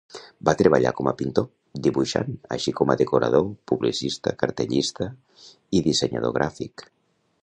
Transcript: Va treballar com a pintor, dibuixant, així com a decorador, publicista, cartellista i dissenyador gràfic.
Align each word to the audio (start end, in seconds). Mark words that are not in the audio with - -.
Va 0.47 0.53
treballar 0.59 0.91
com 0.99 1.09
a 1.09 1.11
pintor, 1.19 1.45
dibuixant, 1.87 2.31
així 2.57 2.73
com 2.79 2.93
a 2.93 2.95
decorador, 3.01 3.45
publicista, 3.73 4.35
cartellista 4.45 5.11
i 5.79 5.83
dissenyador 5.89 6.35
gràfic. 6.39 6.87